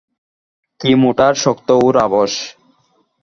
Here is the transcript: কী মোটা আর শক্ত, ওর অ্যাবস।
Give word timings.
কী 0.81 0.91
মোটা 1.01 1.25
আর 1.29 1.35
শক্ত, 1.43 1.67
ওর 1.85 1.95
অ্যাবস। 1.97 2.33